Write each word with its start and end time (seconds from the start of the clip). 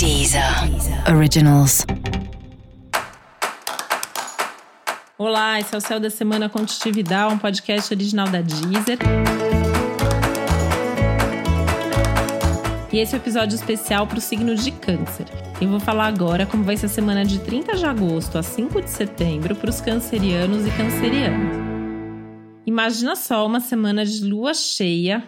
Deezer 0.00 0.42
Originals. 1.14 1.84
Olá, 5.18 5.60
esse 5.60 5.74
é 5.74 5.76
o 5.76 5.80
Céu 5.82 6.00
da 6.00 6.08
Semana 6.08 6.48
Contitividade, 6.48 7.34
um 7.34 7.36
podcast 7.36 7.92
original 7.92 8.26
da 8.26 8.40
Deezer. 8.40 8.98
E 12.90 12.98
esse 12.98 13.14
é 13.14 13.18
um 13.18 13.20
episódio 13.20 13.54
especial 13.54 14.06
para 14.06 14.16
o 14.16 14.22
signo 14.22 14.54
de 14.54 14.72
Câncer. 14.72 15.26
Eu 15.60 15.68
vou 15.68 15.78
falar 15.78 16.06
agora 16.06 16.46
como 16.46 16.64
vai 16.64 16.78
ser 16.78 16.86
a 16.86 16.88
semana 16.88 17.22
de 17.22 17.38
30 17.38 17.76
de 17.76 17.84
agosto 17.84 18.38
a 18.38 18.42
5 18.42 18.80
de 18.80 18.88
setembro 18.88 19.54
para 19.54 19.68
os 19.68 19.82
cancerianos 19.82 20.66
e 20.66 20.70
cancerianas. 20.70 21.58
Imagina 22.66 23.14
só 23.14 23.46
uma 23.46 23.60
semana 23.60 24.06
de 24.06 24.24
lua 24.24 24.54
cheia 24.54 25.22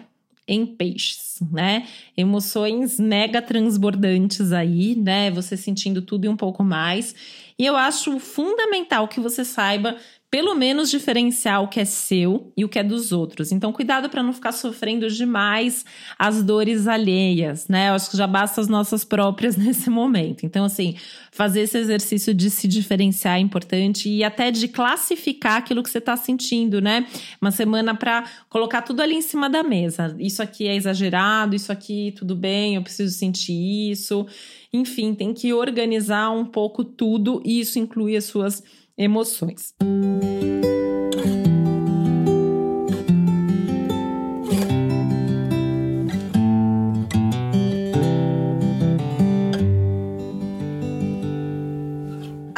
em 0.47 0.65
peixes, 0.65 1.39
né? 1.51 1.87
Emoções 2.17 2.99
mega 2.99 3.41
transbordantes 3.41 4.51
aí, 4.51 4.95
né? 4.95 5.31
Você 5.31 5.55
sentindo 5.55 6.01
tudo 6.01 6.25
e 6.25 6.29
um 6.29 6.35
pouco 6.35 6.63
mais. 6.63 7.15
E 7.57 7.65
eu 7.65 7.75
acho 7.75 8.19
fundamental 8.19 9.07
que 9.07 9.19
você 9.19 9.45
saiba 9.45 9.97
pelo 10.33 10.55
menos 10.55 10.89
diferenciar 10.89 11.61
o 11.61 11.67
que 11.67 11.79
é 11.79 11.85
seu 11.85 12.51
e 12.57 12.65
o 12.65 12.67
que 12.67 12.79
é 12.79 12.83
dos 12.83 13.11
outros. 13.11 13.51
Então, 13.51 13.71
cuidado 13.71 14.09
para 14.09 14.23
não 14.23 14.33
ficar 14.33 14.51
sofrendo 14.51 15.07
demais 15.07 15.85
as 16.17 16.41
dores 16.41 16.87
alheias, 16.87 17.67
né? 17.67 17.89
Eu 17.89 17.93
acho 17.93 18.09
que 18.09 18.17
já 18.17 18.25
basta 18.25 18.59
as 18.59 18.67
nossas 18.67 19.05
próprias 19.05 19.55
nesse 19.57 19.91
momento. 19.91 20.43
Então, 20.43 20.65
assim, 20.65 20.95
fazer 21.31 21.61
esse 21.61 21.77
exercício 21.77 22.33
de 22.33 22.49
se 22.49 22.67
diferenciar 22.67 23.37
é 23.37 23.41
importante 23.41 24.09
e 24.09 24.23
até 24.23 24.49
de 24.49 24.67
classificar 24.67 25.57
aquilo 25.57 25.83
que 25.83 25.89
você 25.91 25.99
está 25.99 26.17
sentindo, 26.17 26.81
né? 26.81 27.05
Uma 27.39 27.51
semana 27.51 27.93
para 27.93 28.23
colocar 28.49 28.81
tudo 28.81 29.03
ali 29.03 29.13
em 29.13 29.21
cima 29.21 29.47
da 29.47 29.61
mesa. 29.61 30.15
Isso 30.17 30.41
aqui 30.41 30.67
é 30.67 30.75
exagerado, 30.75 31.55
isso 31.55 31.71
aqui 31.71 32.11
tudo 32.17 32.35
bem, 32.35 32.73
eu 32.73 32.81
preciso 32.81 33.15
sentir 33.15 33.91
isso. 33.91 34.25
Enfim, 34.73 35.13
tem 35.13 35.33
que 35.33 35.53
organizar 35.53 36.31
um 36.31 36.45
pouco 36.45 36.83
tudo 36.83 37.41
e 37.45 37.59
isso 37.59 37.77
inclui 37.77 38.15
as 38.15 38.25
suas 38.25 38.63
emoções. 38.97 39.75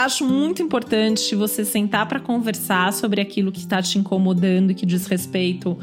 acho 0.06 0.24
muito 0.24 0.62
importante 0.62 1.36
você 1.36 1.66
sentar 1.66 2.08
para 2.08 2.20
conversar 2.20 2.94
sobre 2.94 3.20
aquilo 3.20 3.52
que 3.52 3.60
está 3.60 3.82
te 3.82 3.98
incomodando 3.98 4.72
e 4.72 4.76
que 4.76 4.86
diz 4.86 5.08
respeito 5.08 5.78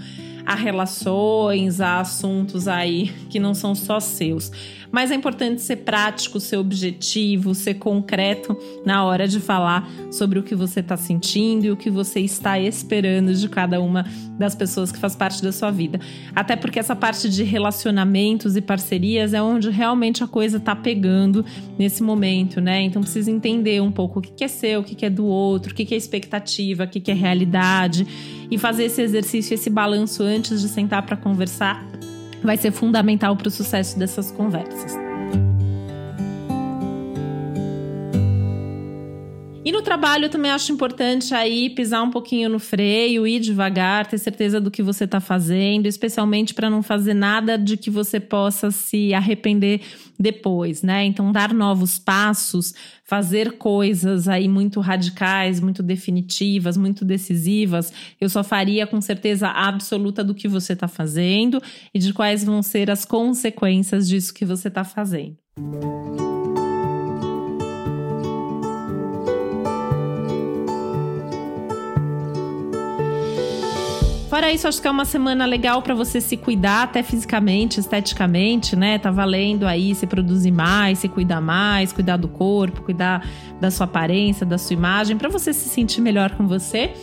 a 0.45 0.55
relações, 0.55 1.81
a 1.81 2.01
assuntos 2.01 2.69
aí 2.69 3.13
que 3.29 3.39
não 3.39 3.55
são 3.55 3.75
só 3.75 4.01
seus. 4.01 4.51
Mas 4.93 5.11
é 5.11 5.15
importante 5.15 5.63
ser 5.63 5.77
prático, 5.77 6.39
ser 6.39 6.59
objetivo, 6.59 7.55
ser 7.55 7.75
concreto 7.75 8.55
na 8.85 9.03
hora 9.05 9.27
de 9.27 9.41
falar 9.41 9.89
sobre 10.11 10.39
o 10.39 10.43
que 10.43 10.55
você 10.55 10.81
está 10.81 10.99
sentindo 10.99 11.65
e 11.65 11.71
o 11.71 11.77
que 11.77 11.89
você 11.89 12.21
está 12.21 12.61
esperando 12.61 13.33
de 13.33 13.49
cada 13.49 13.81
uma 13.81 14.05
das 14.39 14.55
pessoas 14.55 14.93
que 14.93 14.99
faz 14.99 15.17
parte 15.17 15.43
da 15.43 15.51
sua 15.51 15.71
vida. 15.71 15.99
Até 16.35 16.57
porque 16.57 16.79
essa 16.79 16.95
parte 16.95 17.31
de 17.31 17.43
relacionamentos 17.43 18.55
e 18.55 18.61
parcerias 18.61 19.33
é 19.33 19.41
onde 19.41 19.71
realmente 19.71 20.23
a 20.23 20.27
coisa 20.27 20.59
está 20.59 20.77
pegando 20.77 21.43
nesse 21.79 22.03
momento, 22.03 22.61
né? 22.61 22.83
Então 22.83 23.01
precisa 23.01 23.31
entender 23.31 23.81
um 23.81 23.91
pouco 23.91 24.19
o 24.19 24.23
que 24.23 24.45
é 24.45 24.49
seu, 24.49 24.81
o 24.81 24.85
que 24.85 25.07
é 25.07 25.11
do 25.11 25.25
outro, 25.25 25.73
o 25.73 25.75
que 25.75 25.95
é 25.95 25.97
expectativa, 25.97 26.85
o 26.85 26.89
que 26.89 27.11
é 27.11 27.15
realidade 27.15 28.07
e 28.53 28.59
fazer 28.59 28.85
esse 28.85 29.01
exercício, 29.01 29.55
esse 29.55 29.71
balanço 29.71 30.23
antes 30.23 30.61
de 30.61 30.69
sentar 30.69 31.07
para 31.07 31.17
conversar 31.17 31.83
vai 32.43 32.59
ser 32.59 32.71
fundamental 32.71 33.35
para 33.35 33.49
o 33.49 33.51
sucesso 33.51 33.99
dessas 33.99 34.31
conversas. 34.31 35.02
E 39.73 39.75
no 39.75 39.81
trabalho 39.81 40.27
eu 40.27 40.29
também 40.29 40.51
acho 40.51 40.71
importante 40.71 41.33
aí 41.33 41.71
pisar 41.71 42.03
um 42.03 42.11
pouquinho 42.11 42.51
no 42.51 42.59
freio, 42.59 43.27
ir 43.27 43.41
devagar, 43.41 44.07
ter 44.07 44.19
certeza 44.19 44.61
do 44.61 44.71
que 44.71 44.83
você 44.83 45.05
está 45.05 45.19
fazendo, 45.19 45.87
especialmente 45.87 46.53
para 46.53 46.69
não 46.69 46.83
fazer 46.83 47.15
nada 47.15 47.57
de 47.57 47.79
que 47.79 47.89
você 47.89 48.21
possa 48.21 48.71
se 48.71 49.15
arrepender 49.15 49.81
depois, 50.19 50.83
né? 50.83 51.07
Então 51.07 51.33
dar 51.33 51.55
novos 51.55 51.99
passos, 51.99 52.75
fazer 53.03 53.53
coisas 53.53 54.29
aí 54.29 54.47
muito 54.47 54.79
radicais, 54.79 55.59
muito 55.59 55.83
definitivas, 55.83 56.77
muito 56.77 57.03
decisivas, 57.03 57.95
eu 58.21 58.29
só 58.29 58.45
faria 58.45 58.87
com 58.87 59.01
certeza 59.01 59.49
absoluta 59.49 60.23
do 60.23 60.35
que 60.35 60.49
você 60.49 60.75
está 60.75 60.87
fazendo 60.87 61.63
e 61.95 61.99
de 61.99 62.13
quais 62.13 62.45
vão 62.45 62.63
ser 62.63 62.91
as 62.91 63.07
consequências 63.07 64.07
disso 64.07 64.35
que 64.35 64.45
você 64.45 64.69
está 64.69 64.85
fazendo. 64.85 65.39
Fora 74.33 74.51
isso, 74.51 74.67
acho 74.67 74.81
que 74.81 74.89
é 74.89 74.91
uma 74.91 75.05
semana 75.05 75.45
legal 75.45 75.83
para 75.83 75.95
você 75.95 76.19
se 76.19 76.39
cuidar, 76.39 76.85
até 76.85 77.03
fisicamente, 77.03 77.79
esteticamente, 77.79 78.75
né? 78.75 78.99
Tá 78.99 79.11
valendo 79.11 79.67
aí 79.67 79.95
se 79.95 80.07
produzir 80.07 80.51
mais, 80.51 81.01
se 81.01 81.09
cuidar 81.11 81.43
mais, 81.43 81.93
cuidar 81.93 82.17
do 82.17 82.29
corpo, 82.29 82.81
cuidar 82.81 83.29
da 83.61 83.71
sua 83.71 83.85
aparência, 83.85 84.47
da 84.47 84.57
sua 84.57 84.73
imagem, 84.73 85.19
para 85.19 85.29
você 85.29 85.53
se 85.53 85.69
sentir 85.69 86.01
melhor 86.01 86.31
com 86.31 86.49
você. 86.49 86.95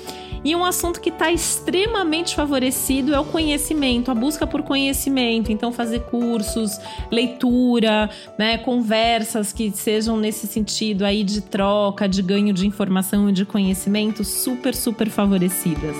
E 0.43 0.55
um 0.55 0.65
assunto 0.65 0.99
que 0.99 1.09
está 1.09 1.31
extremamente 1.31 2.33
favorecido 2.33 3.13
é 3.13 3.19
o 3.19 3.25
conhecimento, 3.25 4.09
a 4.09 4.15
busca 4.15 4.47
por 4.47 4.63
conhecimento. 4.63 5.51
Então, 5.51 5.71
fazer 5.71 5.99
cursos, 6.05 6.79
leitura, 7.11 8.09
né, 8.39 8.57
conversas 8.57 9.53
que 9.53 9.69
sejam 9.69 10.17
nesse 10.17 10.47
sentido 10.47 11.05
aí 11.05 11.23
de 11.23 11.41
troca, 11.41 12.09
de 12.09 12.23
ganho 12.23 12.51
de 12.51 12.65
informação 12.65 13.29
e 13.29 13.31
de 13.31 13.45
conhecimento, 13.45 14.23
super, 14.23 14.73
super 14.73 15.11
favorecidas. 15.11 15.95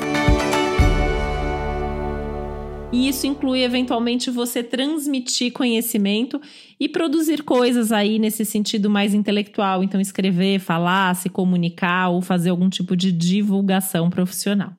E 2.92 3.08
isso 3.08 3.28
inclui 3.28 3.64
eventualmente 3.64 4.32
você 4.32 4.64
transmitir 4.64 5.54
conhecimento 5.54 6.42
e 6.80 6.90
produzir 6.90 7.44
coisas 7.44 7.92
aí 7.92 8.18
nesse 8.18 8.44
sentido 8.44 8.90
mais 8.90 9.14
intelectual, 9.14 9.84
então 9.84 10.02
escrever, 10.02 10.60
falar, 10.60 11.16
se 11.16 11.30
comunicar 11.30 12.10
ou 12.10 12.22
fazer 12.22 12.50
algum 12.50 12.70
tipo 12.70 12.96
de 12.96 13.12
divulgação 13.12 14.10
profissional. 14.10 14.74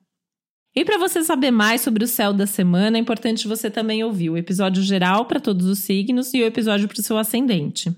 E 0.75 0.85
para 0.85 0.97
você 0.97 1.23
saber 1.23 1.51
mais 1.51 1.81
sobre 1.81 2.03
o 2.03 2.07
céu 2.07 2.31
da 2.33 2.47
semana, 2.47 2.97
é 2.97 2.99
importante 2.99 3.47
você 3.47 3.69
também 3.69 4.03
ouvir 4.03 4.29
o 4.29 4.37
episódio 4.37 4.81
geral 4.81 5.25
para 5.25 5.39
todos 5.39 5.65
os 5.65 5.79
signos 5.79 6.33
e 6.33 6.41
o 6.41 6.45
episódio 6.45 6.87
para 6.87 6.99
o 6.99 7.03
seu 7.03 7.17
ascendente. 7.17 7.93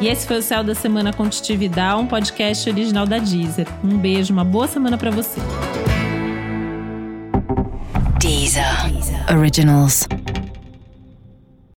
E 0.00 0.08
esse 0.08 0.26
foi 0.26 0.38
o 0.38 0.42
Céu 0.42 0.62
da 0.62 0.74
Semana 0.74 1.12
Contitividade, 1.12 2.00
um 2.00 2.06
podcast 2.06 2.68
original 2.68 3.06
da 3.06 3.18
Deezer. 3.18 3.66
Um 3.82 3.96
beijo, 3.96 4.32
uma 4.32 4.44
boa 4.44 4.68
semana 4.68 4.98
para 4.98 5.10
você. 5.10 5.40
Deezer. 8.26 8.90
Originals. 9.28 10.08